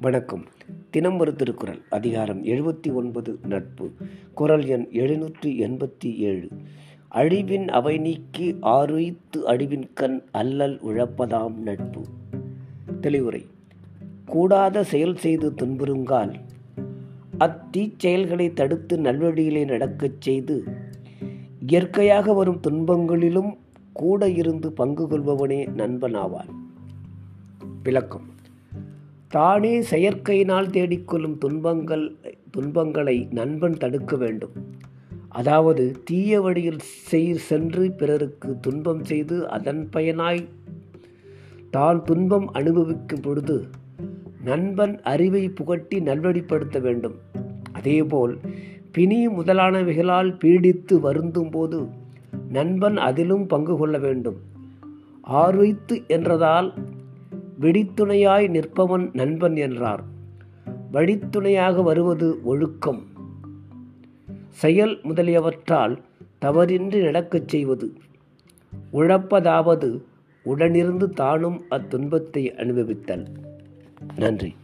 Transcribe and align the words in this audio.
வணக்கம். 0.00 0.44
தினம் 0.90 1.18
ஒரு 1.18 1.34
திருக்குறள் 1.34 1.80
அதிகாரம் 1.90 2.44
எழுபத்தி 2.44 2.92
ஒன்பது 2.92 3.38
நட்பு. 3.42 3.90
குறள் 4.34 4.64
எண் 4.64 4.88
எழுநூற்றி 4.92 5.44
எண்பத்தி 5.44 6.14
ஏழு. 6.16 6.48
அழிவின் 7.12 7.68
அவை 7.68 7.98
நீக்கி 7.98 8.56
ஆருய்த்து 8.62 9.36
அழிவின் 9.46 9.88
கண் 9.94 10.22
அல்லல் 10.30 10.80
உழப்பதாம் 10.80 11.54
நட்பு. 11.54 12.04
தெளிவுரை. 13.00 13.46
கூடாத 14.26 14.84
செயல் 14.84 15.16
செய்து 15.16 15.50
துன்புறுங்கால் 15.50 16.34
அத்தீச் 17.38 17.98
செயல்களை 17.98 18.52
தடுத்து 18.52 18.96
நல்வழியிலே 18.96 19.64
நடக்கச் 19.64 20.20
செய்து 20.20 20.64
இயற்கையாக 21.66 22.32
வரும் 22.32 22.60
துன்பங்களிலும் 22.68 23.56
கூட 23.92 24.28
இருந்து 24.28 24.72
பங்கு 24.72 25.08
கொள்பவனே 25.08 25.68
நண்பனாவான். 25.76 26.48
விளக்கம். 27.82 28.36
தானே 29.28 29.80
செயற்கையினால் 29.80 30.70
தேடிக்கொள்ளும் 30.70 31.38
துன்பங்கள் 31.38 32.16
துன்பங்களை 32.50 33.28
நண்பன் 33.30 33.76
தடுக்க 33.76 34.16
வேண்டும். 34.16 34.54
அதாவது 35.28 35.96
தீய 36.04 36.40
வழியில் 36.40 36.78
செய் 36.78 37.34
சென்று 37.34 37.90
பிறருக்கு 37.90 38.60
துன்பம் 38.60 39.04
செய்து 39.04 39.48
அதன் 39.48 39.88
பயனாய் 39.92 40.48
தான் 41.70 42.02
துன்பம் 42.02 42.52
அனுபவிக்கும் 42.52 43.20
பொழுது 43.20 43.66
நண்பன் 44.44 45.00
அறிவை 45.02 45.48
புகட்டி 45.48 46.00
நல்வழிப்படுத்த 46.00 46.80
வேண்டும். 46.80 47.16
அதேபோல் 47.72 48.38
பிணி 48.92 49.28
முதலானவைகளால் 49.28 50.30
பீடித்து 50.44 51.00
வருந்தும் 51.00 51.50
போது 51.50 51.86
நண்பன் 52.48 52.96
அதிலும் 52.96 53.46
பங்கு 53.46 53.76
கொள்ள 53.76 53.98
வேண்டும். 53.98 54.38
ஆர்வைத்து 55.22 56.06
என்றதால் 56.06 56.74
வெடித்துணையாய் 57.60 58.48
நிற்பவன் 58.48 59.10
நண்பன் 59.12 59.56
என்றார். 59.56 60.04
வழித்துணையாக 60.92 61.82
வருவது 61.82 62.40
ஒழுக்கம். 62.44 63.06
செயல் 64.48 65.00
முதலியவற்றால் 65.02 65.98
தவறின்றி 66.40 67.02
நடக்கச் 67.02 67.48
செய்வது. 67.48 67.92
உழப்பதாவது 68.92 70.02
உடனிருந்து 70.44 71.10
தானும் 71.10 71.62
அத்துன்பத்தை 71.70 72.54
அனுபவித்தல். 72.54 73.26
நன்றி. 74.16 74.54